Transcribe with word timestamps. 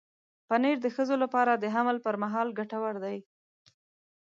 پنېر 0.47 0.77
د 0.83 0.87
ښځو 0.95 1.15
لپاره 1.23 1.51
د 1.55 1.65
حمل 1.75 1.97
پر 2.05 2.15
مهال 2.23 2.47
ګټور 2.59 2.95
دی. 3.03 3.17